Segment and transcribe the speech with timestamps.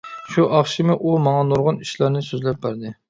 [0.35, 2.95] شۇ ئاخشىمى ئۇ ماڭا نۇرغۇن ئىشلارنى سۆزلەپ بەردى.